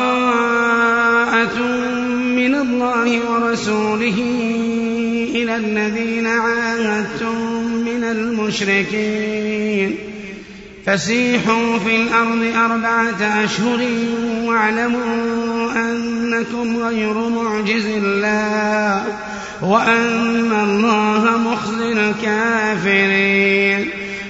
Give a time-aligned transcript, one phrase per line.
[2.38, 4.18] من الله ورسوله
[5.36, 7.36] إلى الذين عاهدتم
[7.86, 9.96] من المشركين.
[10.86, 13.88] فسيحوا في الأرض أربعة أشهر
[14.46, 19.04] واعلموا أنكم غير معجز الله
[19.62, 23.90] وأن الله مخزي الكافرين.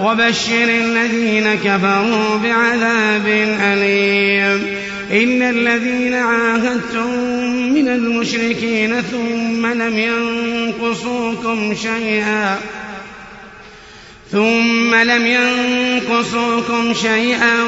[0.00, 3.26] وبشر الذين كفروا بعذاب
[3.60, 4.66] أليم.
[5.12, 7.10] إن الذين عاهدتم
[7.74, 12.58] من المشركين ثم لم ينقصوكم شيئا
[14.32, 17.62] ثم لم ينقصوكم شيئا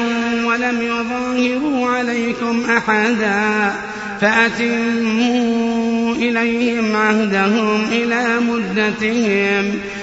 [0.45, 3.73] ولم يظاهروا عليكم أحدا
[4.21, 9.79] فأتموا إليهم عهدهم إلى مدتهم.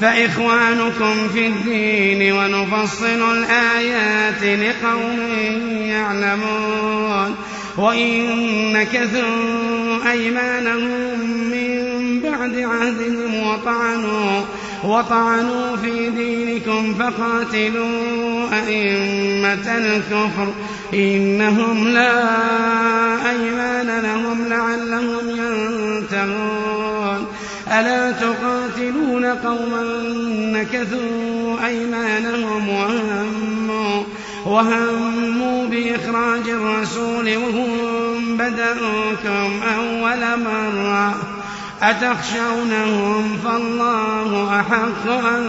[0.00, 5.18] فإخوانكم في الدين ونفصل الآيات لقوم
[5.80, 7.34] يعلمون
[7.76, 8.26] وإن
[8.72, 11.20] نكثوا أيمانهم
[11.50, 14.40] من بعد عهدهم وطعنوا
[14.84, 20.52] وطعنوا في دينكم فقاتلوا أئمة الكفر
[20.94, 26.95] إنهم لا أيمان لهم لعلهم ينتهون
[27.72, 29.82] ألا تقاتلون قوما
[30.52, 34.02] نكثوا أيمانهم وهموا
[34.46, 41.14] وهموا بإخراج الرسول وهم بدأوكم أول مرة.
[41.82, 45.44] أتخشونهم فالله أحق أن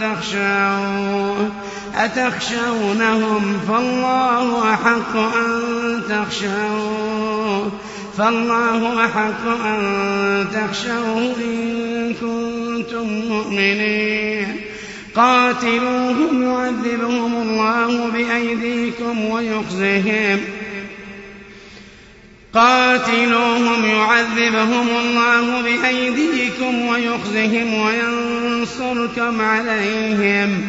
[0.00, 1.50] تخشوه.
[1.96, 5.62] أتخشونهم فالله أحق أن
[6.08, 7.70] تخشوه.
[8.20, 14.56] فالله أحق أن تخشوه إن كنتم مؤمنين.
[15.16, 20.40] قاتلوهم يعذبهم الله بأيديكم ويخزهم
[22.54, 30.68] قاتلوهم يعذبهم الله بأيديكم ويخزهم وينصركم عليهم.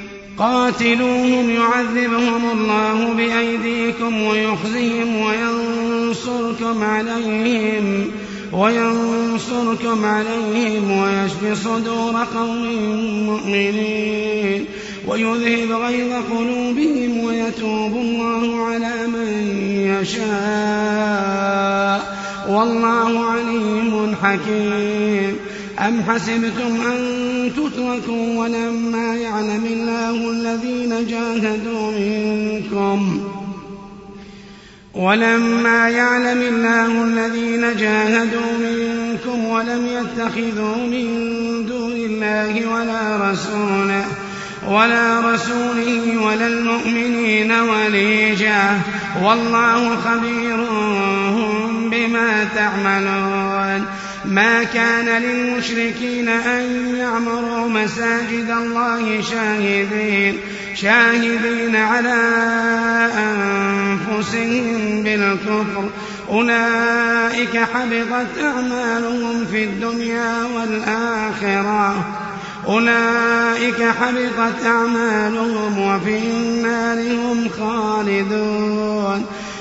[0.41, 8.11] قاتلوهم يعذبهم الله بأيديكم ويخزهم وينصركم عليهم
[8.53, 12.65] وينصركم عليهم ويشف صدور قوم
[13.25, 14.65] مؤمنين
[15.07, 19.29] ويذهب غيظ قلوبهم ويتوب الله على من
[20.01, 21.70] يشاء.
[22.51, 25.35] والله عليم حكيم.
[25.79, 33.19] أم حسبتم أن تتركوا ولما يعلم الله الذين جاهدوا منكم
[34.95, 41.07] ولما يعلم الله الذين جاهدوا منكم ولم يتخذوا من
[41.67, 44.05] دون الله ولا رسوله
[44.67, 48.81] ولا رسوله ولا المؤمنين وليجا
[49.23, 50.57] والله خبير
[52.11, 53.85] بما تعملون.
[54.25, 60.37] ما كان للمشركين أن يعمروا مساجد الله شاهدين
[60.75, 62.21] شاهدين على
[63.17, 65.89] أنفسهم بالكفر.
[66.29, 72.05] أولئك حبطت أعمالهم في الدنيا والآخرة.
[72.67, 79.25] أولئك حبطت أعمالهم وفي النار هم خالدون.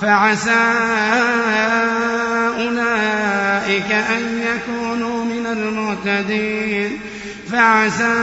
[0.00, 0.72] فعسى
[2.58, 6.98] أولئك أن يكونوا من المهتدين
[7.52, 8.14] فعسى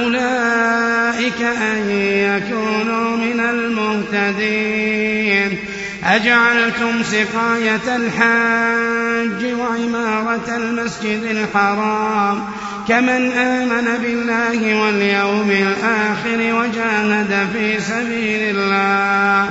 [0.00, 5.58] أولئك أن يكونوا من المهتدين.
[6.04, 12.44] أجعلتم سقاية الحاج وعمارة المسجد الحرام
[12.88, 19.50] كمن آمن بالله واليوم الآخر وجاهد في سبيل الله.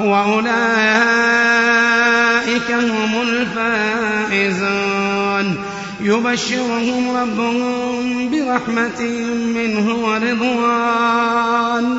[0.00, 0.50] وأولئك
[2.70, 4.50] هم الفائزون.
[6.00, 9.02] يبشرهم ربهم برحمة
[9.54, 11.98] منه ورضوان.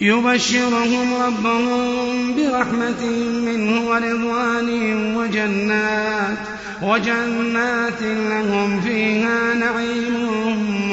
[0.00, 3.06] يبشرهم ربهم برحمة
[3.46, 4.70] منه ورضوان
[5.16, 6.38] وجنات
[6.82, 10.14] وجنات لهم فيها نعيم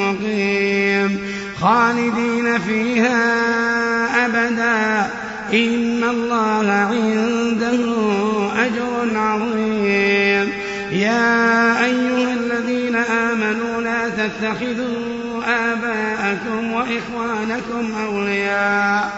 [0.00, 0.85] مقيم.
[1.60, 3.16] خالدين فيها
[4.26, 5.10] أبدا.
[5.52, 7.78] إن الله عنده
[8.56, 10.52] أجر عظيم.
[10.92, 19.12] يا أيها الذين آمنوا لا تتخذوا آباءكم وإخوانكم أولياء.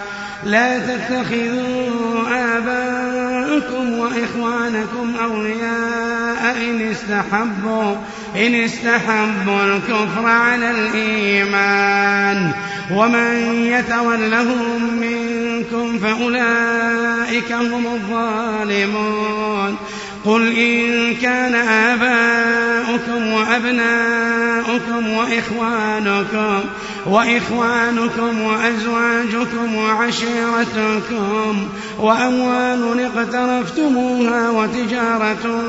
[0.45, 3.18] لا تتخذوا آباءكم
[3.99, 7.97] وإخوانكم أولياء إن استحبوا
[8.37, 12.53] إن استحبوا الكفر على الإيمان.
[12.95, 19.77] ومن يتولهم منكم فأولئك هم الظالمون.
[20.25, 26.61] قل إن كان آباؤكم وأبناؤكم وإخوانكم
[27.09, 35.63] وإخوانكم وأزواجكم وعشيرتكم وأموال اقترفتموها وتجارة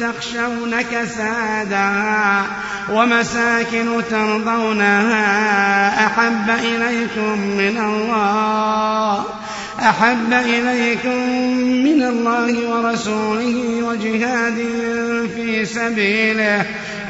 [0.00, 2.46] تخشون كسادها
[2.92, 5.26] ومساكن ترضونها
[6.06, 9.24] أحب إليكم من الله
[9.80, 11.30] أحب إليكم
[11.84, 14.54] من الله ورسوله وجهاد
[15.34, 16.66] في سبيله.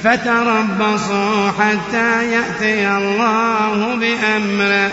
[0.06, 4.90] فتربصوا حتى يأتي الله بأمره.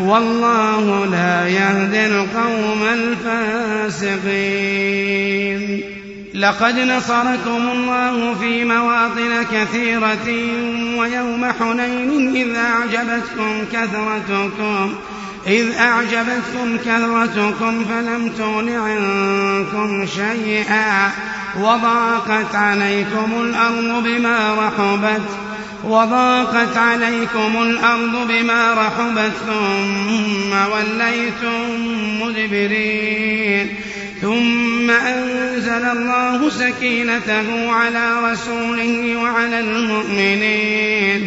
[0.00, 2.82] والله لا يهدي القوم
[4.02, 5.82] الفاسقين.
[6.34, 10.28] لقد نصركم الله في مواطن كثيرة
[10.98, 14.94] ويوم حنين إذ أعجبتكم كثرتكم.
[15.46, 21.10] إذ أعجبتكم كثرتكم فلم تغن عنكم شيئا
[21.60, 25.22] وضاقت عليكم الأرض بما رحبت
[25.84, 31.62] وضاقت عليكم الأرض بما رحبت ثم وليتم
[32.22, 33.74] مدبرين.
[34.22, 41.26] ثم أنزل الله سكينته على رسوله وعلى المؤمنين.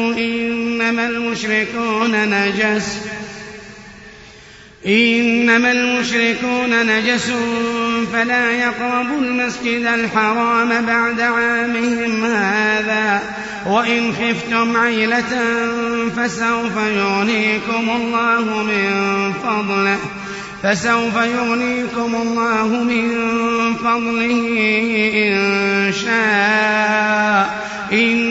[0.91, 2.97] إنما المشركون نجس.
[4.87, 7.31] إنما المشركون نجس
[8.13, 13.21] فلا يقربوا المسجد الحرام بعد عامهم هذا.
[13.65, 15.29] وإن خفتم عيلة
[16.17, 19.97] فسوف يغنيكم الله من فضله.
[20.63, 23.11] فسوف يغنيكم الله من
[23.75, 24.47] فضله
[25.13, 27.61] إن شاء.
[27.93, 28.30] إن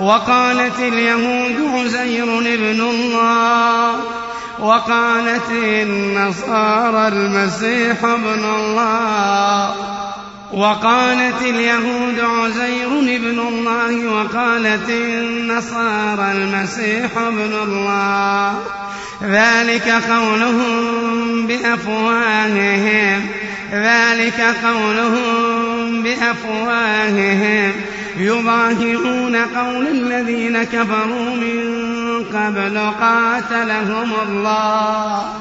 [0.00, 4.00] وقالت اليهود عزير ابن الله
[4.58, 9.74] وقالت النصارى المسيح ابن الله.
[10.52, 18.54] وقالت اليهود عزير ابن الله وقالت النصارى المسيح ابن الله.
[19.22, 23.26] ذلك قولهم بأفواههم
[23.72, 27.72] ذلك قولهم بأفواههم.
[28.16, 31.84] يضاهئون قول الذين كفروا من
[32.34, 35.32] قبل قاتلهم الله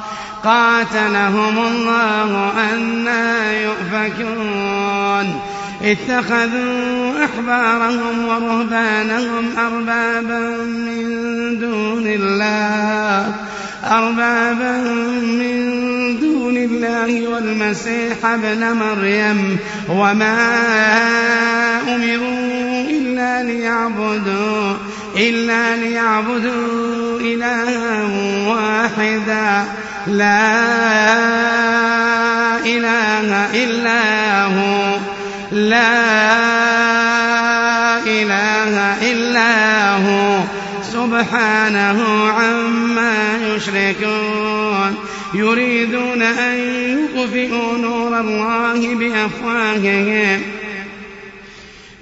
[0.43, 5.39] قاتلهم الله أنا يؤفكون.
[5.83, 13.52] اتخذوا أحبارهم ورهبانهم أربابا من دون الله.
[13.83, 14.77] أربابا
[15.21, 19.57] من دون الله والمسيح ابن مريم
[19.89, 20.37] وما
[21.95, 24.73] أمروا إلا ليعبدوا
[25.17, 28.03] إلا ليعبدوا إلها
[28.47, 29.65] واحدا.
[30.07, 30.53] لا
[32.65, 34.97] إله إلا هو.
[35.51, 35.93] لا
[38.07, 40.39] إله إلا هو.
[40.93, 42.82] سبحانه عما
[43.63, 44.95] يشركون
[45.33, 46.57] يريدون أن
[47.15, 50.41] يطفئوا نور الله بأفواههم.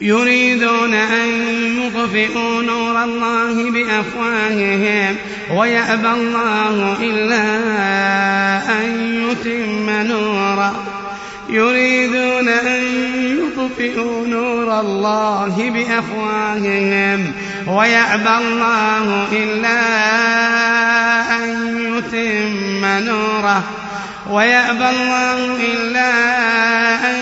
[0.01, 1.29] يريدون أن
[1.77, 5.15] يطفئوا نور الله بأفواههم.
[5.55, 7.43] ويأبى الله إلا
[8.79, 10.83] أن يتم نوره.
[11.49, 12.83] يريدون أن
[13.39, 17.31] يطفئوا نور الله بأفواههم.
[17.67, 19.79] ويأبى الله إلا
[21.05, 23.63] أن يتم نوره
[24.29, 26.11] ويأبى الله إلا
[27.11, 27.15] أن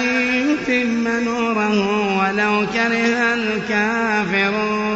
[0.49, 1.77] يتم نوره
[2.17, 4.89] ولو كره الكافرون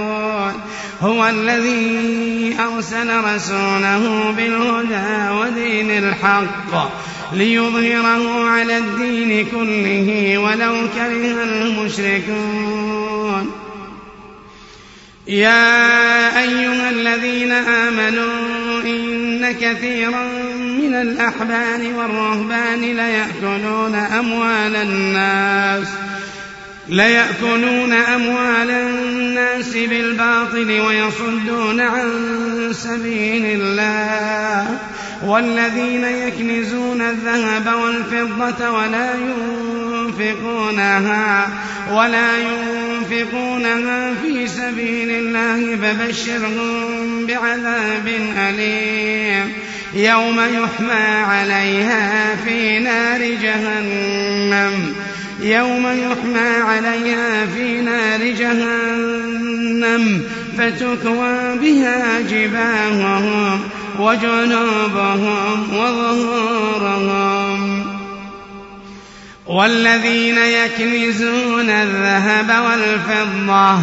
[1.01, 6.91] هو الذي أرسل رسوله بالهدى ودين الحق
[7.33, 12.83] ليظهره على الدين كله ولو كره المشركون
[15.27, 18.52] يا أيها الذين آمنوا
[19.51, 20.23] كثيرا
[20.59, 25.87] من الأحبار والرهبان ليأكلون أموال الناس
[26.89, 32.09] ليأكلون أموال الناس بالباطل ويصدون عن
[32.71, 34.79] سبيل الله.
[35.25, 39.13] والذين يكنزون الذهب والفضة ولا
[40.19, 41.47] ينفقونها
[41.91, 49.53] ولا ينفقونها في سبيل الله فبشرهم بعذاب أليم.
[49.93, 54.95] يوم يحمى عليها في نار جهنم.
[55.41, 60.21] يوم يحمى عليها في نار جهنم.
[60.57, 63.59] فتكوى بها جباههم.
[63.99, 67.53] وجنوبهم وظهورهم.
[69.47, 73.79] والذين يكنزون الذهب والفضة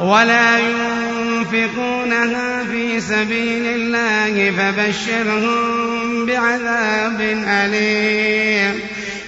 [0.00, 8.80] ولا ينفقونها في سبيل الله فبشرهم بعذاب أليم.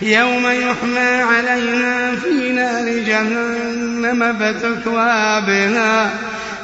[0.02, 6.10] يوم يحمى عليها في نار جهنم فتكوى بها.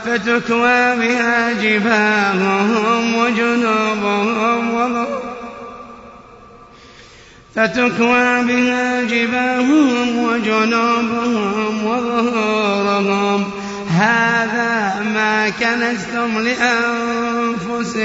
[0.05, 4.71] فتكوى بها جباههم وجنوبهم
[7.55, 13.51] فتكوى بها جباههم وجنوبهم وظهورهم
[13.91, 16.39] هذا ما كنزتم
[17.69, 18.01] لأنفسكم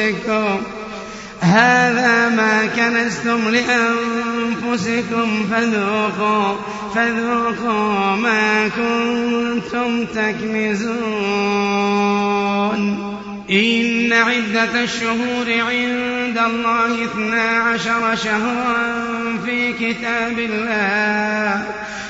[1.46, 6.56] هذا ما كنزتم لأنفسكم فذوقوا
[6.96, 10.96] فذوقوا ما كنتم تكنزون.
[13.52, 19.04] إن عدة الشهور عند الله اثنا عشر شهرا
[19.46, 21.64] في كتاب الله.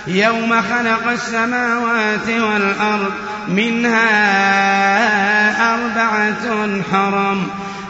[0.07, 3.13] يوم خلق السماوات والأرض
[3.47, 4.05] منها
[5.73, 7.47] أربعة حرم.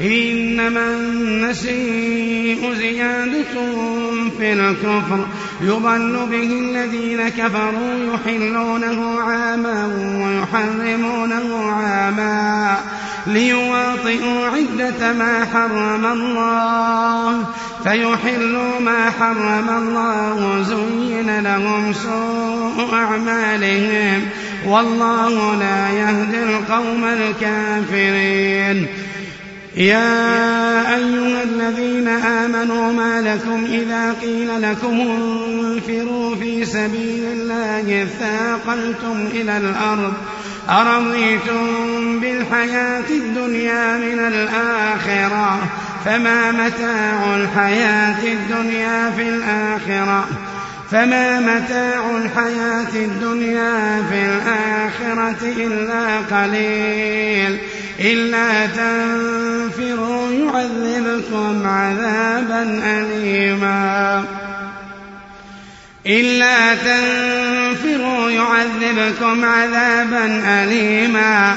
[0.00, 3.44] إنما النسيء زيادة
[4.38, 5.26] في الكفر.
[5.60, 12.76] يضل به الذين كفروا يحلونه عاما ويحرمونه عاما
[13.26, 17.44] ليواطئوا عدة ما حرم الله.
[17.84, 24.22] فيحلوا ما حرم الله زين لهم سوء أعمالهم.
[24.66, 28.86] والله لا يهدي القوم الكافرين.
[29.80, 39.56] يا أيها الذين آمنوا ما لكم إذا قيل لكم انفروا في سبيل الله ثاقلتم إلى
[39.56, 40.12] الأرض
[40.68, 45.58] أرضيتم بالحياة الدنيا من الآخرة
[46.04, 50.28] فما متاع الحياة الدنيا في الآخرة
[50.90, 57.58] فما متاع الحياة الدنيا في الآخرة إلا قليل
[58.00, 64.24] إلا تنفروا يعذبكم عذابا أليما.
[66.06, 71.56] إلا تنفروا يعذبكم عذابا أليما.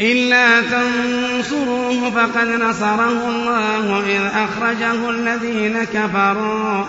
[0.00, 6.84] إلا تنصروه فقد نصره الله إذ أخرجه الذين كفروا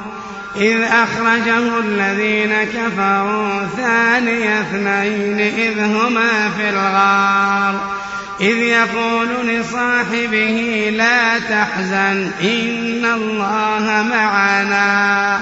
[0.56, 8.02] إذ أخرجه الذين كفروا ثاني اثنين إذ هما في الغار
[8.42, 15.40] إذ يقول لصاحبه لا تحزن إن الله معنا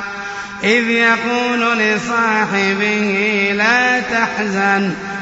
[0.63, 4.93] إذ يقول لصاحبه لا تحزن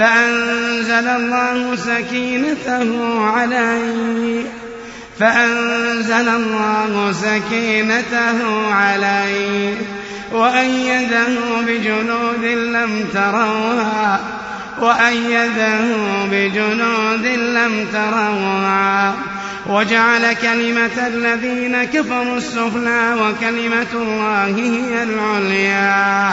[0.00, 4.42] فأنزل الله سكينته عليه
[5.18, 9.74] فأنزل الله سكينته عليه
[10.32, 11.26] وأيده
[11.66, 14.20] بجنود لم تروها
[14.80, 15.80] وأيده
[16.32, 19.14] بجنود لم تروها
[19.66, 26.32] وجعل كلمة الذين كفروا السفلى وكلمة الله هي العليا.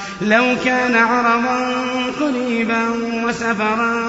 [0.21, 1.73] لو كان عرضا
[2.19, 2.89] قريبا
[3.25, 4.01] وسفرا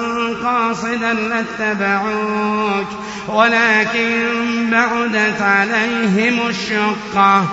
[0.43, 2.87] قاصدا لاتبعوك
[3.27, 7.45] ولكن بعدت عليهم الشقة.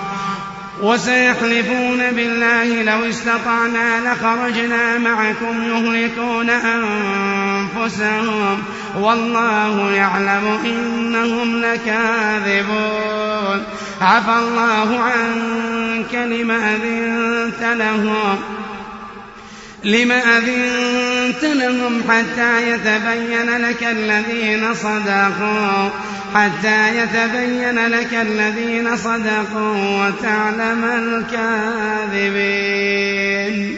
[0.81, 6.49] وسيحلفون بالله لو استطعنا لخرجنا معكم يهلكون
[7.79, 8.63] أنفسهم
[8.99, 13.63] والله يعلم إنهم لكاذبون.
[14.01, 18.37] عفى الله عنك لم أذنت لهم.
[19.83, 25.89] لم أذنت لهم حتى يتبين لك الذين صدقوا
[26.35, 30.83] حتى يتبين لك الذين صدقوا وتعلم
[32.03, 33.75] الكاذبين.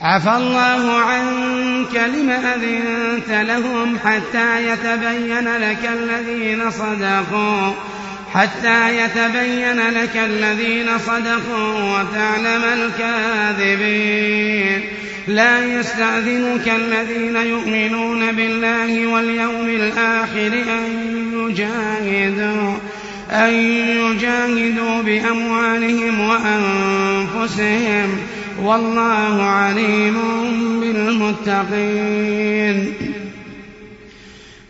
[0.00, 7.72] عفى الله عنك لم أذنت لهم حتى يتبين لك الذين صدقوا.
[8.34, 12.90] حتى يتبين لك الذين صدقوا وتعلم
[13.58, 14.80] الكاذبين.
[15.28, 22.74] لا يستأذنك الذين يؤمنون بالله واليوم الآخر أن يجاهدوا
[23.30, 23.54] أن
[23.98, 28.18] يجاهدوا بأموالهم وأنفسهم.
[28.62, 30.16] والله عليم
[30.80, 32.94] بالمتقين.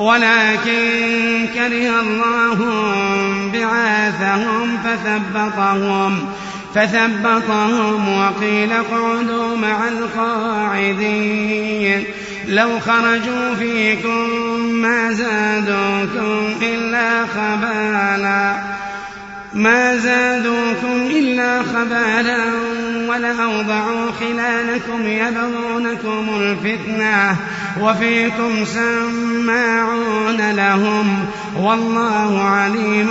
[0.00, 2.58] ولكن كره الله
[3.52, 6.28] بعاثهم فثبطهم
[6.74, 11.20] فثبطهم وقيل اقعدوا مع القاعدين.
[12.48, 14.30] لو خرجوا فيكم
[14.72, 18.56] ما زادوكم إلا خبالا.
[19.54, 22.44] ما زادوكم إلا خبالا
[23.08, 27.36] ولأوضعوا خلالكم يبغونكم الفتنة
[27.80, 31.24] وفيكم سماعون لهم
[31.60, 33.08] والله عليم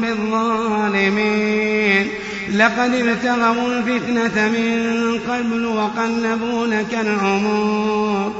[0.00, 2.08] بالظالمين.
[2.54, 8.32] لقد ابتغوا الفتنة من قبل وقلبوا لك الأمور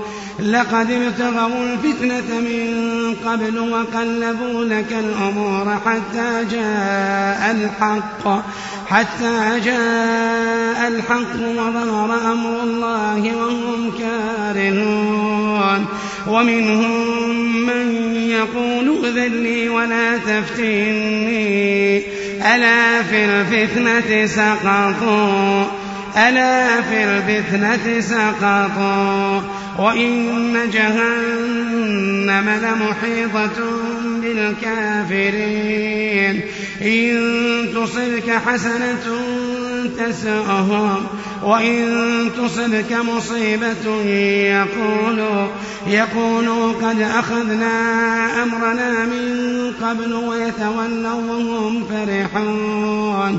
[0.42, 8.44] لقد ابتغوا الفتنة من قبل وقلبوا لك الأمور حتى جاء الحق.
[8.88, 15.87] حتى جاء الحق وظهر أمر الله وهم كارهون.
[16.27, 17.16] ومنهم
[17.66, 21.99] من يقول ائذن لي ولا تفتني.
[22.55, 25.75] ألا في الفتنة سقطوا؟
[26.16, 29.40] ألا في الفتنة سقطوا
[29.79, 33.59] وإن جهنم لمحيطة
[34.22, 35.76] بالكافرين.
[36.83, 37.16] إن
[37.74, 39.07] تصبك حسنة
[39.98, 41.07] تسؤهم
[41.42, 44.02] وإن تصبك مصيبة
[44.46, 45.46] يقولوا
[45.87, 53.38] يقولوا قد أخذنا أمرنا من قبل ويتولوا وهم فرحون.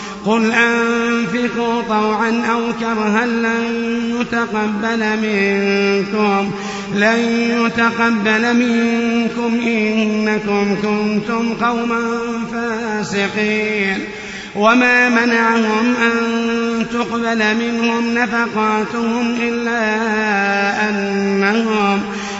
[0.25, 3.63] قل أنفقوا طوعا أو كرها لن
[4.21, 6.51] يتقبل منكم
[6.95, 7.19] لن
[7.65, 12.01] يتقبل منكم إنكم كنتم قوما
[12.51, 13.99] فاسقين.
[14.55, 19.79] وما منعهم أن تقبل منهم نفقاتهم إلا
[20.89, 22.01] أنهم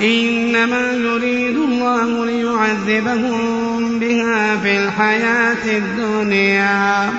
[0.00, 7.10] إنما يريد الله ليعذبهم بها في الحياة الدنيا.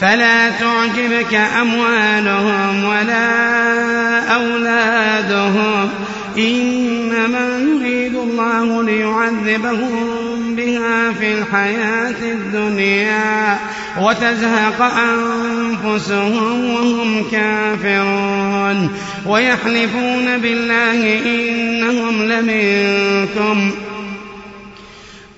[0.00, 5.90] فلا تعجبك أموالهم ولا أولادهم.
[6.38, 10.23] إنما يريد الله ليعذبهم
[10.66, 13.58] بها في الحياة الدنيا
[14.00, 18.90] وتزهق أنفسهم وهم كافرون
[19.26, 23.70] ويحلفون بالله إنهم لمنكم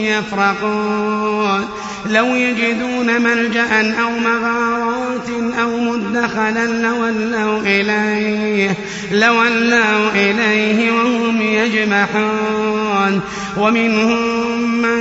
[0.00, 1.71] يفرقون
[2.10, 5.28] لو يجدون ملجأ أو مغارات
[5.60, 8.76] أو مدخلا لولوا إليه
[9.12, 13.20] لولوا إليه وهم يجمحون.
[13.56, 15.00] ومنهم من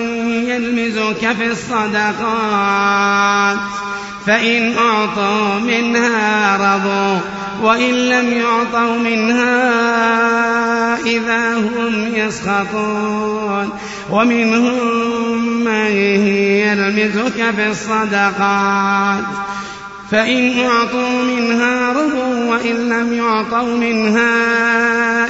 [0.50, 2.92] يلمزك في الصدقات.
[4.26, 7.20] فإن أعطوا منها رضوا
[7.62, 9.52] وإن لم يعطوا منها
[11.06, 13.70] إذا هم يسخطون.
[14.10, 15.92] ومنهم من
[16.66, 19.24] يلمزك في الصدقات.
[20.12, 24.34] فإن أعطوا منها رضوا وإن لم يعطوا منها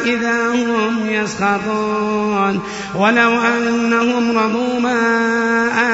[0.03, 2.59] إذا هم يسخطون.
[2.95, 5.01] ولو أنهم رضوا ما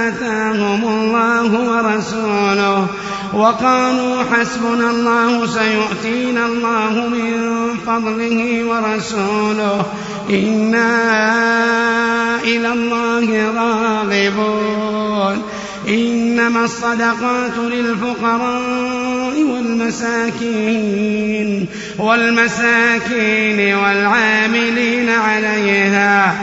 [0.08, 2.88] آتاهم الله ورسوله
[3.34, 7.34] وقالوا حسبنا الله سيؤتينا الله من
[7.88, 9.86] فضله ورسوله.
[10.30, 10.92] إنا
[12.44, 15.44] إلى الله راغبون.
[15.88, 20.88] إنما الصدقات للفقراء والمساكين
[22.00, 26.36] والمساكين والعاملين عليها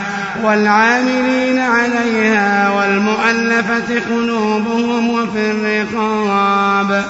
[0.43, 7.05] والعاملين عليها والمؤلفة قلوبهم وفي الرقاب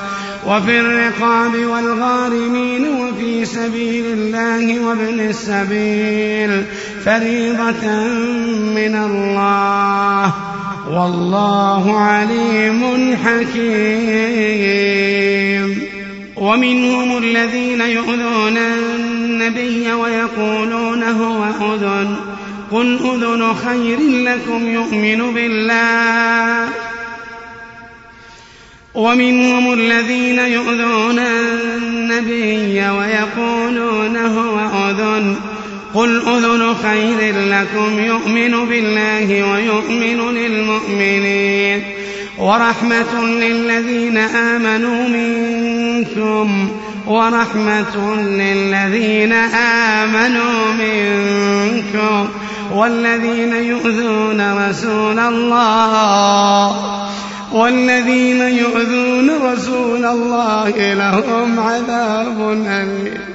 [0.48, 6.65] وفي الرقاب والغارمين وفي سبيل الله وابن السبيل
[7.06, 7.88] فريضة
[8.76, 10.55] من الله.
[10.91, 14.36] والله عليم حكيم.
[16.36, 21.43] ومنهم الذين يؤذون النبي ويقولون هو
[21.74, 22.15] أذن.
[22.71, 26.69] قل أذن خير لكم يؤمن بالله.
[28.95, 35.36] ومنهم الذين يؤذون النبي ويقولون هو أذن.
[35.95, 41.84] قل أذن خير لكم يؤمن بالله ويؤمن للمؤمنين
[42.38, 46.69] ورحمة للذين آمنوا منكم
[47.08, 49.34] ورحمة للذين
[50.03, 52.27] آمنوا منكم
[52.73, 56.75] والذين يؤذون رسول الله
[57.53, 63.35] والذين يؤذون رسول الله لهم عذاب أليم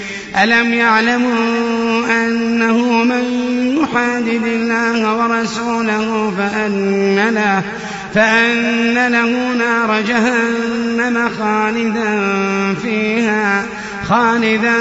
[0.37, 3.23] ألم يعلموا أنه من
[3.81, 7.61] يحادد الله ورسوله فأن له
[8.13, 12.19] فأن له نار جهنم خالدا
[12.81, 13.65] فيها
[14.09, 14.75] خالدا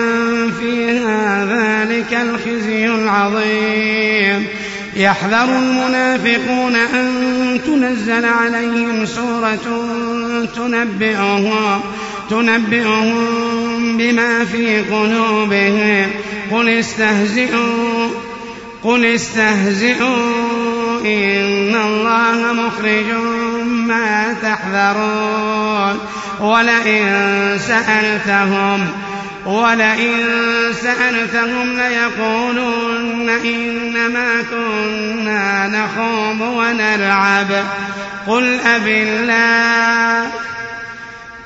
[0.60, 1.44] فيها.
[1.44, 4.46] ذلك الخزي العظيم.
[4.96, 7.10] يحذر المنافقون أن
[7.66, 9.86] تنزل عليهم سورة
[10.56, 11.80] تنبئهم.
[12.30, 16.10] تنبئهم بما في قلوبهم.
[16.50, 18.08] قل استهزئوا
[18.84, 20.16] قل استهزئوا
[21.00, 23.12] إن الله مخرج
[23.64, 25.98] ما تحذرون.
[26.40, 27.06] ولئن
[27.68, 28.86] سألتهم
[29.46, 30.16] ولئن
[30.82, 37.64] سألتهم ليقولن إنما كنا نخوض ونلعب.
[38.26, 40.30] قل أبالله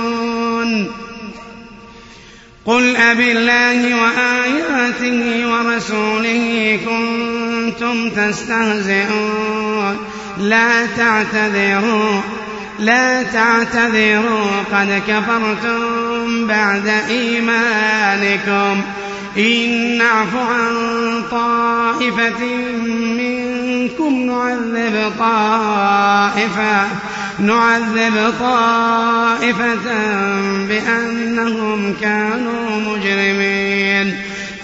[2.66, 9.98] قل أب الله وآياته ورسوله كنتم تستهزئون.
[10.38, 12.22] لا تعتذروا
[12.80, 18.82] لا تعتذروا قد كفرتم بعد إيمانكم.
[19.38, 20.74] إن نعف عن
[21.32, 22.46] طائفة
[23.18, 26.88] منكم نعذب طائفة
[27.40, 29.92] نعذب طائفة
[30.68, 34.18] بأنهم كانوا مجرمين.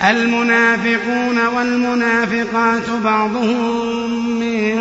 [0.10, 4.78] المنافقون والمنافقات بعضهم من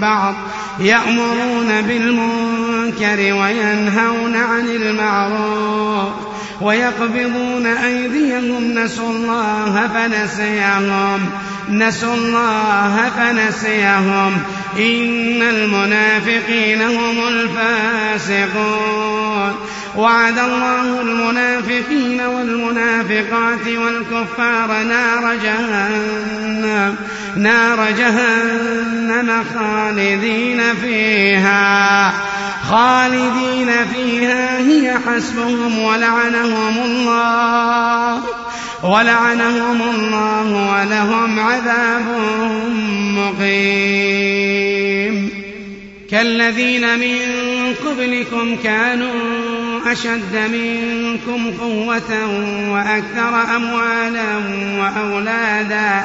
[0.00, 0.34] بعض
[0.80, 6.31] يأمرون بالمنكر وينهون عن المعروف.
[6.62, 11.30] ويقبضون أيديهم نسوا الله فنسيهم.
[11.70, 14.32] نسوا الله فنسيهم.
[14.76, 19.52] إن المنافقين هم الفاسقون.
[19.96, 26.96] وعد الله المنافقين والمنافقات والكفار نار جهنم.
[27.36, 32.31] نار جهنم خالدين فيها.
[32.70, 38.22] خالدين فيها هي حسبهم ولعنهم الله.
[38.82, 42.06] ولعنهم الله ولهم عذاب
[43.16, 44.62] مقيم.
[46.10, 47.18] كالذين من
[47.86, 49.12] قبلكم كانوا
[49.92, 52.10] أشد منكم قوة
[52.70, 54.38] وأكثر أموالا
[54.78, 56.04] وأولادا.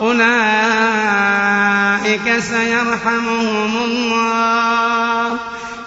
[0.00, 0.20] أولئك
[2.38, 5.32] سيرحمهم الله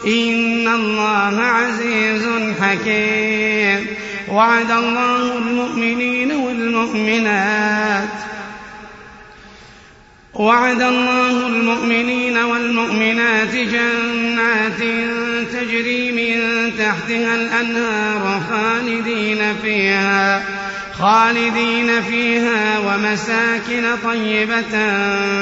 [0.07, 2.25] إن الله عزيز
[2.61, 3.85] حكيم.
[4.33, 8.09] وعد الله المؤمنين والمؤمنات
[10.33, 14.79] وعد الله المؤمنين والمؤمنات جنات
[15.53, 20.43] تجري من تحتها الأنهار خالدين فيها
[20.99, 24.71] خالدين فيها ومساكن طيبة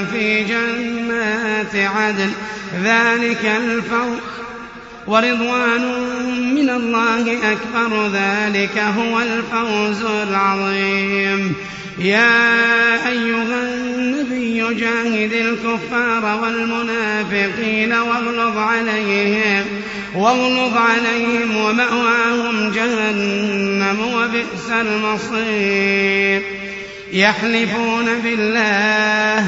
[0.06, 2.32] في جنات عدن.
[2.84, 4.18] ذلك الفوز.
[5.08, 5.82] ورضوان
[6.56, 8.08] من الله أكبر.
[8.08, 11.56] ذلك هو الفوز العظيم.
[12.00, 19.66] يا أيها النبي جاهد الكفار والمنافقين واغلظ عليهم
[20.16, 26.42] واغلظ عليهم ومأواهم جهنم وبئس المصير.
[27.14, 29.48] يحلفون بالله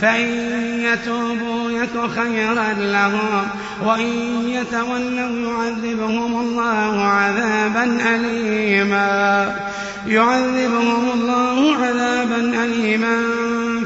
[0.00, 0.26] فإن
[0.80, 3.46] يتوبوا يك خيرا لهم
[3.84, 9.54] وإن يتولوا يعذبهم الله عذابا أليما
[10.06, 13.22] يعذبهم الله عذابا أليما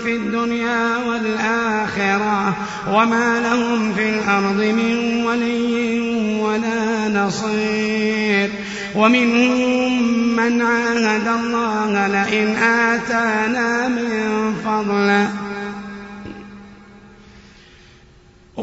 [0.05, 2.57] في الدنيا والآخرة
[2.93, 6.01] وما لهم في الأرض من ولي
[6.41, 8.51] ولا نصير
[8.95, 10.03] ومنهم
[10.37, 15.52] من عاهد الله لئن آتانا من فضله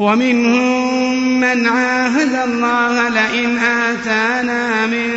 [0.00, 5.10] ومنهم من عاهد الله لئن آتانا من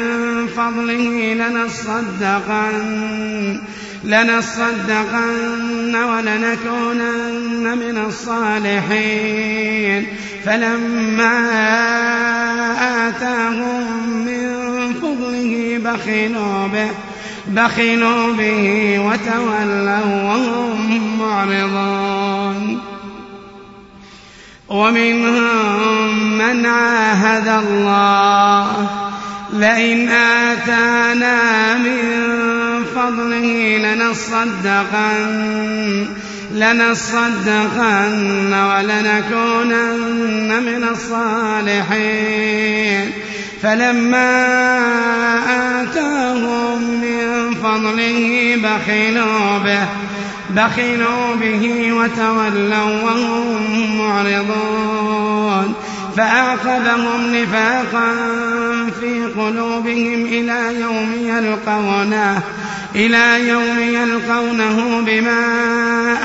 [0.47, 2.84] فضله لنصدقن
[4.03, 10.07] لنصدقن ولنكونن من الصالحين.
[10.45, 11.39] فلما
[13.07, 14.53] آتاهم من
[14.93, 16.89] فضله بخلوا به
[17.47, 22.92] بخلوا به وتولوا وهم معرضون.
[24.70, 28.89] ومنهم من عاهد الله.
[29.53, 32.01] لئن آتانا من
[32.95, 35.34] فضله لنصدقن
[36.53, 42.43] لنصدقن ولنكونن من الصالحين.
[43.64, 44.34] فلما
[45.82, 49.88] آتاهم من فضله بخلوا به.
[50.56, 55.74] بخلوا به وتولوا وهم معرضون.
[56.18, 58.12] فأعقبهم نفاقا
[58.99, 62.41] في قلوبهم إلى يوم يلقونه
[62.95, 65.43] إلى يوم يلقونه بما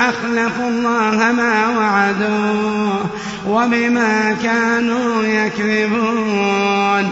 [0.09, 3.05] أخلفوا الله ما وعدوه
[3.47, 7.09] وبما كانوا يكذبون.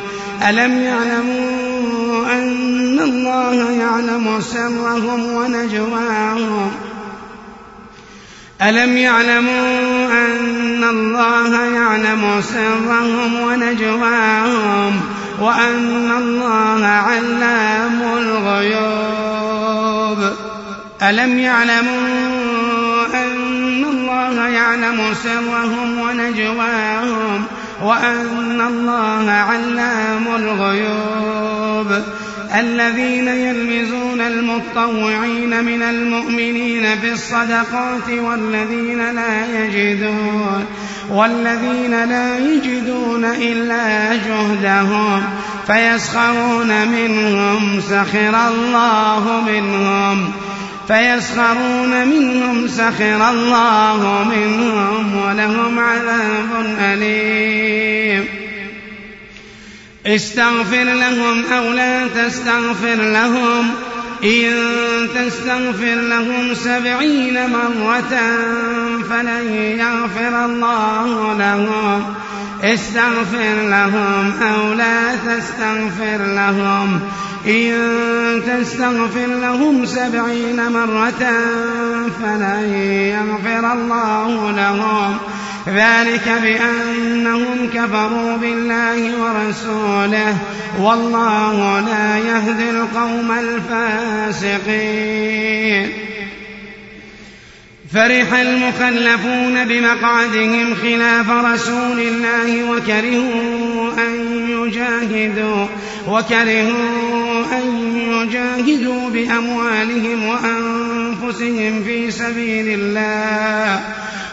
[0.50, 6.87] ألم يعلموا أن الله يعلم سرهم ونجواهم؟
[8.62, 15.02] ألم يعلموا أن الله يعلم سرهم ونجواهم
[15.42, 19.38] وأن الله علام الغيوب؟
[21.02, 27.44] ألم يعلموا أن الله يعلم سرهم ونجواهم
[27.84, 32.04] وأن الله علام الغيوب؟
[32.56, 40.66] الذين يلمزون المطوعين من المؤمنين في الصدقات والذين لا يجدون
[41.10, 45.24] والذين لا يجدون إلا جهدهم
[45.68, 50.32] فيسخرون منهم سخر الله منهم
[50.88, 58.47] فيسخرون منهم سخر الله منهم ولهم عذاب أليم.
[60.08, 63.70] استغفر لهم أو لا تستغفر لهم.
[64.24, 64.54] إن
[65.16, 68.18] تستغفر لهم سبعين مرة
[69.10, 72.14] فلن يغفر الله لهم.
[72.64, 77.00] استغفر لهم أو لا تستغفر لهم.
[77.48, 77.74] إن
[78.48, 81.32] تستغفر لهم سبعين مرة
[82.22, 82.74] فلن
[83.14, 85.18] يغفر الله لهم.
[85.76, 90.38] ذلك بأنهم كفروا بالله ورسوله
[90.80, 93.32] والله لا يهدي القوم
[94.42, 95.28] الفاسقين.
[97.94, 104.14] فرح المخلفون بمقعدهم خلاف رسول الله وكرهوا أن
[104.50, 105.66] يجاهدوا
[106.08, 113.82] وكرهوا أن يجاهدوا بأموالهم وأنفسهم في سبيل الله.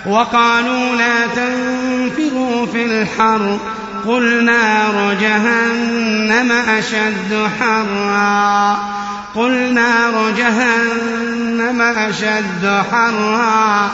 [0.06, 3.58] وقالوا لا تنفروا في الحر.
[4.06, 8.78] قل نار جهنم أشد حرا.
[9.34, 13.90] قل نار جهنم أشد حرا.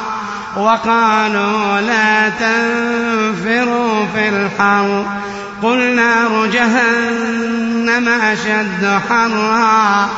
[0.56, 5.06] وقالوا لا تنفروا في الحر.
[5.62, 10.08] قل نار جهنم أشد حرا.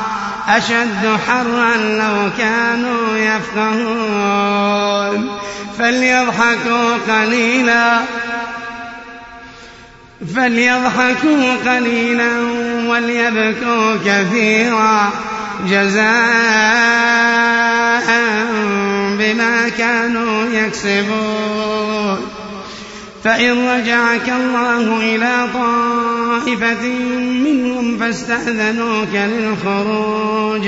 [0.49, 4.63] أشد حرا لو كانوا يفقهون.
[5.79, 7.99] فليضحكوا قليلا.
[10.35, 12.29] فليضحكوا قليلا
[12.87, 15.11] وليبكوا كثيرا.
[15.69, 16.03] جزاء
[19.19, 22.27] بما كانوا يكسبون.
[23.23, 26.87] فإن رجعك الله إلى طائفة
[27.43, 30.67] منهم فاستأذنوك للخروج.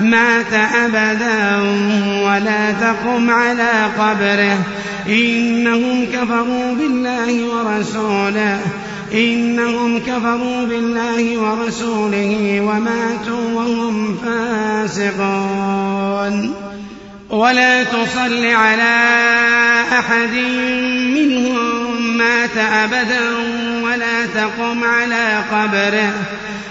[0.00, 1.56] مات أبدا
[2.24, 4.58] ولا تقم على قبره.
[5.08, 8.60] إنهم كفروا بالله ورسوله.
[9.14, 14.18] إنهم كفروا بالله ورسوله وماتوا وهم
[14.96, 16.54] فاسقون.
[17.30, 19.12] ولا تصل على
[19.92, 20.34] أحد
[21.16, 23.30] منهم مات أبدا
[23.82, 26.12] ولا تقم على قبره.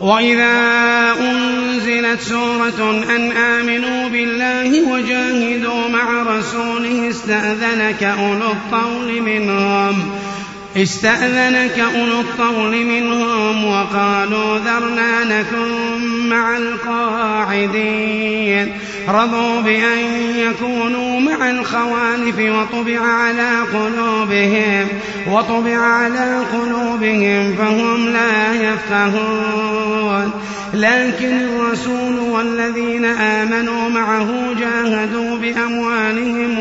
[0.00, 0.54] وإذا
[1.20, 10.10] أنزلت سورة أن آمنوا بالله وجاهدوا مع رسوله استأذنك أولو الطول منهم
[10.76, 15.68] استأذنك أولو الطول منهم وقالوا ذرنا نكن
[16.28, 18.24] مع القاعدين.
[19.08, 19.98] رضوا بأن
[20.36, 24.88] يكونوا مع الخوالف وطبع على قلوبهم
[25.30, 30.30] وطبع على قلوبهم فهم لا يفقهون.
[30.74, 36.58] لكن الرسول والذين آمنوا معه جاهدوا بأموالهم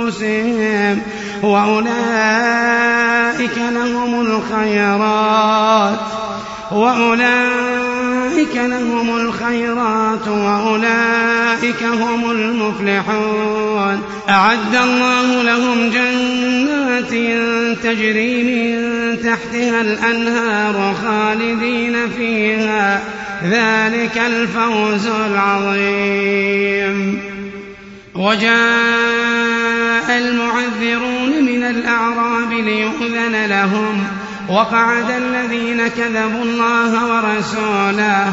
[0.00, 1.02] وأنفسهم.
[1.42, 1.96] وأولئك
[3.72, 5.98] لهم الخيرات
[6.72, 14.02] وأولئك لهم الخيرات وأولئك هم المفلحون.
[14.28, 17.10] أعد الله لهم جنات
[17.82, 18.76] تجري من
[19.22, 23.00] تحتها الأنهار خالدين فيها.
[23.44, 26.46] ذلك الفوز العظيم.
[28.18, 34.06] وجاء المعذرون من الأعراب ليؤذن لهم.
[34.48, 38.32] وقعد الذين كذبوا الله ورسوله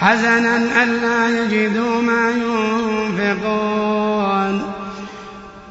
[0.00, 2.30] حزنا ألا يجدوا ما
[3.18, 4.72] ينفقون.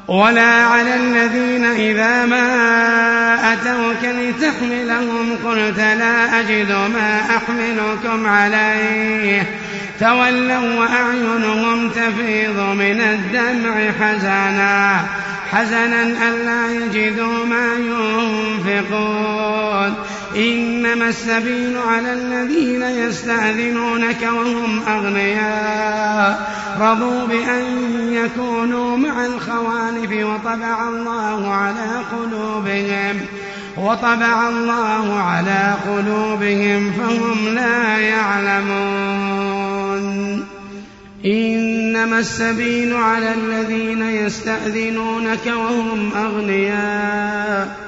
[0.08, 9.46] ولا على الذين إذا ما أتوك لتحملهم قلت لا أجد ما أحملكم عليه.
[10.00, 15.00] تولوا وأعينهم تفيض من الدمع حزنا.
[15.52, 17.74] حزنا ألا يجدوا ما
[18.68, 19.94] ينفقون.
[20.38, 26.52] إنما السبيل على الذين يستأذنونك وهم أغنياء.
[26.80, 27.64] رضوا بأن
[28.12, 33.20] يكونوا مع الخوالف وطبع الله على قلوبهم.
[33.76, 39.48] وطبع الله على قلوبهم فهم لا يعلمون.
[41.24, 47.87] إنما السبيل على الذين يستأذنونك وهم أغنياء.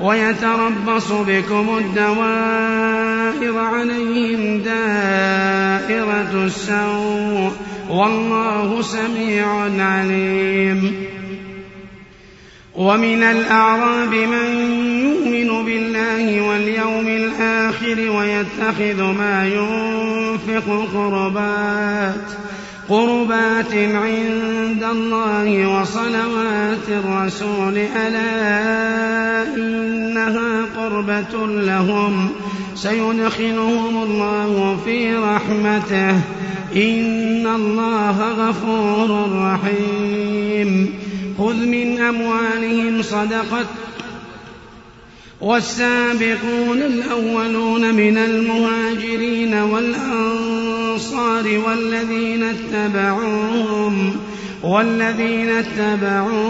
[0.00, 7.52] ويتربص بكم الدوائر عليهم دائرة السوء
[7.90, 9.46] والله سميع
[9.78, 11.08] عليم.
[12.78, 22.28] ومن الأعراب من يؤمن بالله واليوم الآخر ويتخذ ما ينفق قربات
[22.88, 29.54] قربات عند الله وصلوات الرسول ألا
[31.46, 32.28] لهم.
[32.74, 36.10] سيدخلهم الله في رحمته.
[36.76, 40.94] إن الله غفور رحيم.
[41.38, 43.66] خذ من أموالهم صدقة.
[45.40, 54.16] والسابقون الأولون من المهاجرين والأنصار والذين اتبعوهم
[54.62, 56.48] والذين اتبعوهم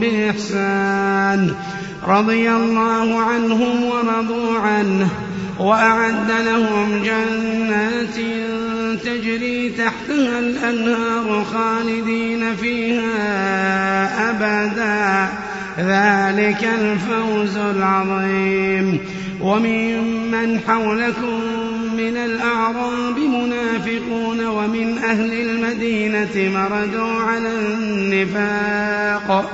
[0.00, 1.54] بإحسان.
[2.06, 5.08] رضي الله عنهم ورضوا عنه
[5.58, 8.14] وأعد لهم جنات
[9.04, 15.28] تجري تحتها الأنهار خالدين فيها أبدا.
[15.78, 19.00] ذلك الفوز العظيم.
[19.40, 21.40] وممن حولكم
[21.96, 29.50] من الأعراب منافقون ومن أهل المدينة مردوا على النفاق.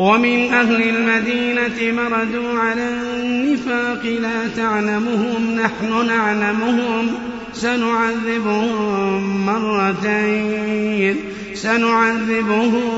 [0.00, 7.08] ومن أهل المدينة مردوا على النفاق لا تعلمهم نحن نعلمهم.
[7.52, 11.16] سنعذبهم مرتين
[11.54, 12.90] سنعذبهم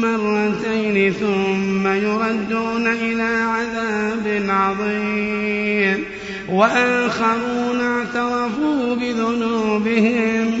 [0.00, 6.04] مرتين ثم يردون إلى عذاب عظيم.
[6.48, 10.60] وآخرون اعترفوا بذنوبهم.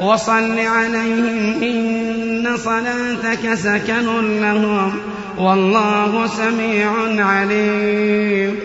[0.00, 4.92] وصل عليهم إن صلاتك سكن لهم
[5.38, 6.90] والله سميع
[7.26, 8.56] عليم.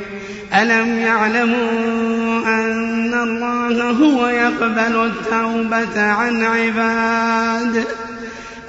[0.61, 7.83] ألم يعلموا أن الله هو يقبل التوبة عن عباد؟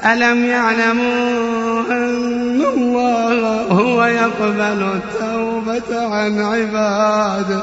[0.04, 7.62] ألم يعلموا أن الله هو يقبل التوبة عن عباد؟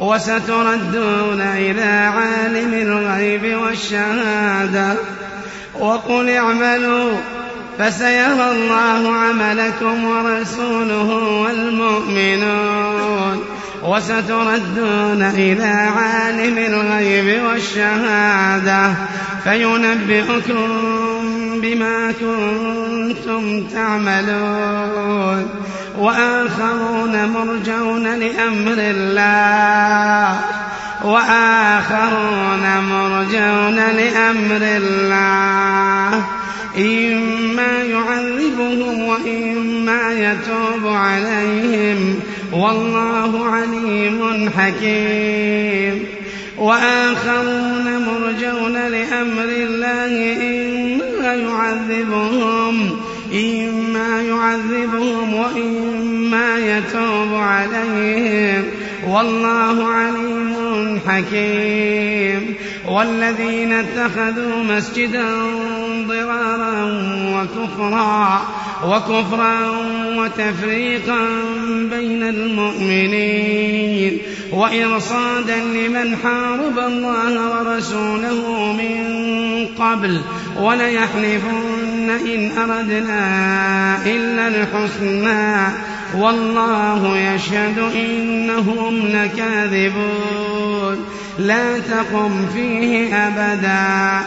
[0.00, 4.94] وستردون إلى عالم الغيب والشهادة.
[5.78, 7.12] وقل اعملوا
[7.78, 11.10] فسيرى الله عملكم ورسوله
[11.42, 13.44] والمؤمنون.
[13.82, 18.94] وستردون إلى عالم الغيب والشهادة.
[19.44, 20.68] فينبئكم
[21.60, 25.46] بما كنتم تعملون
[25.98, 30.40] وآخرون مرجون لأمر الله
[31.04, 36.24] وآخرون مرجون لأمر الله
[36.78, 42.20] إما يعذبهم وإما يتوب عليهم
[42.52, 46.06] والله عليم حكيم
[46.58, 50.47] وآخرون مرجون لأمر الله
[52.02, 52.96] يعذبهم
[53.32, 58.64] إما يعذبهم وإما يتوب عليهم.
[59.06, 62.54] والله عليم حكيم.
[62.88, 65.26] والذين اتخذوا مسجدا
[66.08, 66.84] ضرارا
[67.34, 68.48] وكفرا
[68.84, 69.70] وكفرا
[70.16, 71.18] وتفريقا
[71.90, 74.18] بين المؤمنين
[74.52, 79.06] وإرصادا لمن حارب الله ورسوله من
[79.78, 80.20] قبل
[80.60, 85.74] وليحلفن إن أردنا إلا الحسنى
[86.14, 91.04] والله يشهد إنهم لكاذبون
[91.38, 94.26] لا تقم فيه أبدا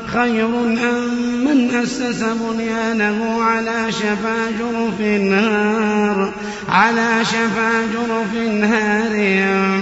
[0.13, 6.33] خير أم من أسس بنيانه على شفا جرف نار
[6.69, 9.13] على شفا جرف نار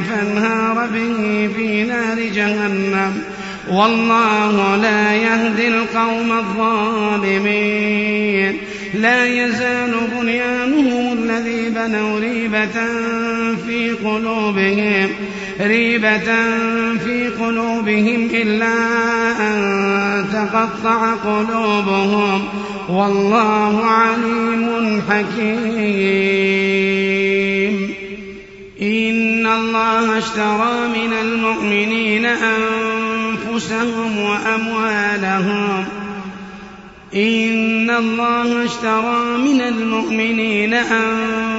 [0.09, 3.13] فانهار به في نار جهنم.
[3.69, 7.89] والله لا يهدي القوم الظالمين.
[8.93, 10.98] لا يزال بنيانهم
[11.79, 12.87] بنوا ريبة
[13.67, 15.09] في قلوبهم
[15.61, 16.25] ريبة
[16.97, 18.73] في قلوبهم إلا
[19.39, 22.43] أن تقطع قلوبهم.
[22.89, 25.59] والله عليم حكيم.
[28.81, 35.85] إن الله اشترى من المؤمنين أنفسهم وأموالهم.
[37.15, 41.58] إن الله اشترى من المؤمنين أنفسهم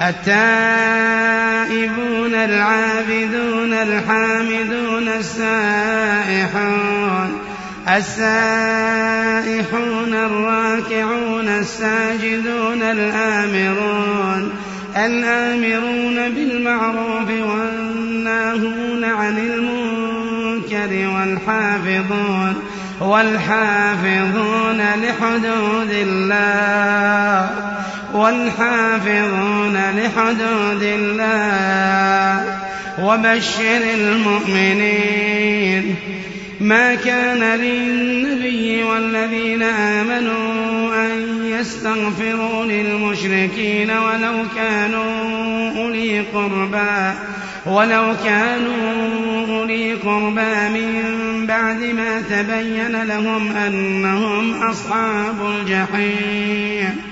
[0.00, 0.34] التائبون
[2.34, 6.62] العابدون الحامدون السائحون
[7.96, 9.34] السائحون
[10.14, 14.52] الراكعون الساجدون الآمرون
[14.96, 22.54] الآمرون بالمعروف والناهون عن المنكر والحافظون
[23.00, 27.50] والحافظون لحدود الله
[28.14, 32.44] والحافظون لحدود الله
[32.98, 35.96] وبشر المؤمنين.
[36.60, 47.12] ما كان للنبي والذين آمنوا أن يستغفروا للمشركين ولو كانوا أولي قربى
[47.66, 57.11] ولو كانوا أولي قربى من بعد ما تبين لهم أنهم أصحاب الجحيم.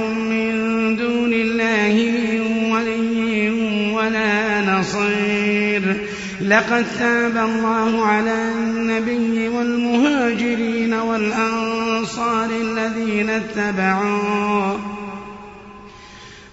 [1.71, 3.49] الله من ولي
[3.93, 6.07] ولا نصير.
[6.41, 14.79] لقد تاب الله على النبي والمهاجرين والأنصار الذين اتبعوه.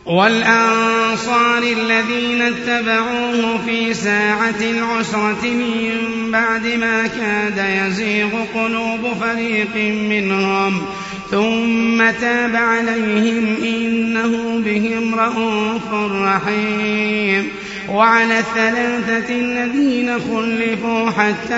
[0.07, 10.83] والأنصار الذين اتبعوه في ساعة العسرة من بعد ما كاد يزيغ قلوب فريق منهم.
[11.31, 17.49] ثم تاب عليهم إنه بهم رءوف رحيم.
[17.89, 21.55] وعلى الثلاثة الذين خلفوا حتى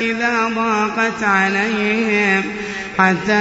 [0.00, 2.42] إذا ضاقت عليهم
[2.98, 3.32] حتى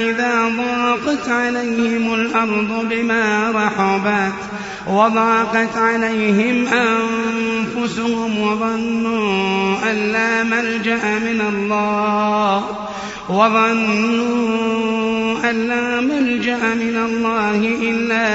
[0.00, 4.55] إذا ضاقت عليهم الأرض بما رحبت.
[4.86, 12.64] وضاقت عليهم أنفسهم وظنوا أن لا ملجأ من الله
[13.28, 14.56] وظنوا
[15.50, 18.28] أن لا ملجأ من الله إلا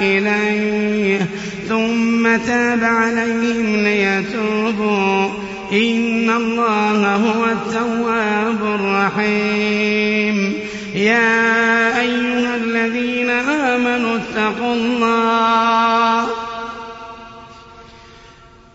[0.00, 1.28] إليه.
[1.68, 5.28] ثم تاب عليهم ليتوبوا.
[5.72, 10.54] إن الله هو التواب الرحيم.
[10.94, 12.55] يا أيها
[12.86, 16.26] الذين آمنوا اتقوا الله.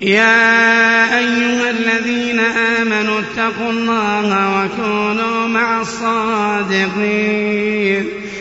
[0.02, 7.22] يا أيها الذين آمنوا اتقوا الله وكونوا مع الصادقين.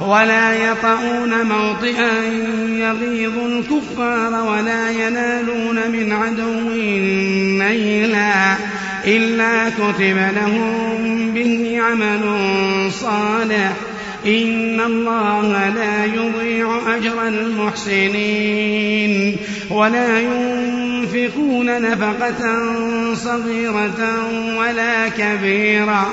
[0.00, 2.22] ولا يطؤون موطئا
[2.78, 6.60] يغيظ الكفار ولا ينالون من عدو
[7.64, 8.56] نيلا
[9.04, 12.20] إلا كتب لهم به عمل
[12.92, 13.72] صالح.
[14.26, 19.36] إن الله لا يضيع أجر المحسنين.
[19.70, 22.56] ولا ينفقون نفقة
[23.14, 24.28] صغيرة
[24.58, 26.12] ولا كبيرة.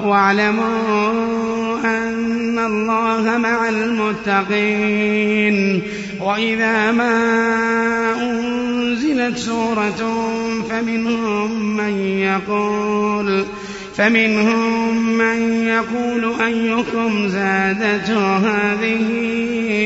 [0.00, 5.12] واعلموا أن الله مع المتقين.
[6.20, 10.30] وإذا ما أنزلت سورة
[10.70, 13.44] فمنهم من يقول
[13.96, 19.06] فمنهم من يقول أيكم زادته هذه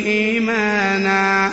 [0.07, 1.53] إيمانا؟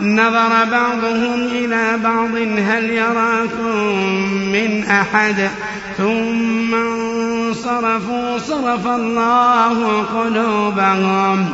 [0.00, 3.96] نظر بعضهم إلى بعض هل يراكم
[4.52, 5.50] من أحد؟
[5.96, 11.48] ثم انصرفوا صرف الله قلوبهم.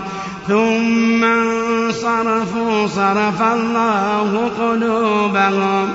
[0.49, 5.89] ثم انصرفوا صرف الله قلوبهم.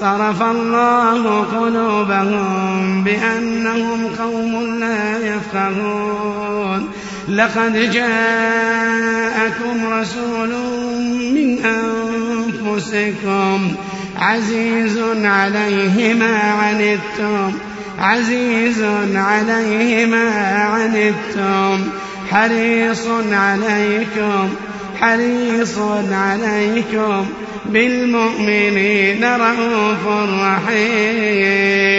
[0.00, 6.88] صرف الله قلوبهم بأنهم قوم لا يفقهون.
[7.28, 10.48] لقد جاءكم رسول
[11.34, 11.58] من
[12.64, 13.72] أنفسكم
[14.16, 17.52] عزيز عليه ما عنتم
[17.98, 18.82] عزيز
[19.14, 21.90] عليه ما عنتم
[22.30, 24.48] حريص عليكم
[25.00, 25.78] حريص
[26.12, 27.26] عليكم
[27.66, 30.06] بالمؤمنين رؤوف
[30.42, 31.98] رحيم.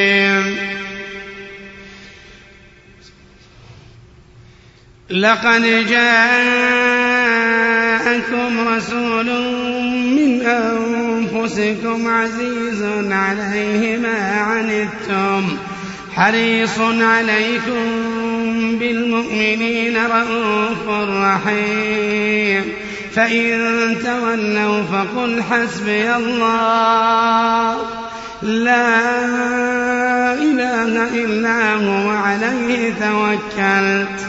[5.09, 6.67] لقد جاءكم
[8.67, 9.25] رسول
[10.15, 15.57] من أنفسكم عزيز عليه ما عنتم
[16.15, 17.85] حريص عليكم
[18.79, 22.63] بالمؤمنين رؤوف رحيم.
[23.15, 27.77] فإن تولوا فقل حسبي الله
[28.41, 29.13] لا
[30.33, 34.28] إله إلا هو عليه توكلت.